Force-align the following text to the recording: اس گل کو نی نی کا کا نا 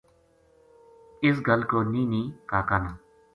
اس 1.25 1.35
گل 1.47 1.61
کو 1.69 1.79
نی 1.91 2.03
نی 2.11 2.21
کا 2.49 2.59
کا 2.67 2.77
نا 2.83 2.91